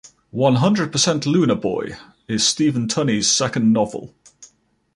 "One 0.33 0.55
Hundred 0.55 0.91
Percent 0.91 1.27
Lunar 1.27 1.53
Boy" 1.53 1.91
is 2.27 2.43
Stephen 2.43 2.87
Tunney's 2.87 3.29
second 3.29 3.71
novel. 3.71 4.15